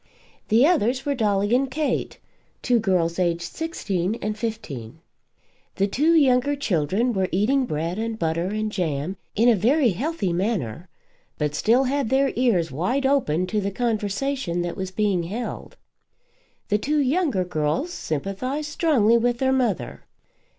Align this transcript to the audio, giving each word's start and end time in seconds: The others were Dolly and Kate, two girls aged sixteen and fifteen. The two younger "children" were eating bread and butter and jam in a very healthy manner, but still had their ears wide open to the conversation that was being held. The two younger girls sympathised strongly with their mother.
The 0.47 0.65
others 0.65 1.05
were 1.05 1.13
Dolly 1.13 1.53
and 1.53 1.69
Kate, 1.69 2.17
two 2.63 2.79
girls 2.79 3.19
aged 3.19 3.43
sixteen 3.43 4.15
and 4.19 4.35
fifteen. 4.35 4.97
The 5.75 5.85
two 5.85 6.15
younger 6.15 6.55
"children" 6.55 7.13
were 7.13 7.29
eating 7.31 7.67
bread 7.67 7.99
and 7.99 8.17
butter 8.17 8.47
and 8.47 8.71
jam 8.71 9.15
in 9.35 9.47
a 9.47 9.55
very 9.55 9.91
healthy 9.91 10.33
manner, 10.33 10.89
but 11.37 11.53
still 11.53 11.83
had 11.83 12.09
their 12.09 12.33
ears 12.35 12.71
wide 12.71 13.05
open 13.05 13.45
to 13.45 13.61
the 13.61 13.69
conversation 13.69 14.63
that 14.63 14.75
was 14.75 14.89
being 14.89 15.21
held. 15.21 15.77
The 16.69 16.79
two 16.79 16.97
younger 16.97 17.43
girls 17.45 17.93
sympathised 17.93 18.71
strongly 18.71 19.19
with 19.19 19.37
their 19.37 19.53
mother. 19.53 20.05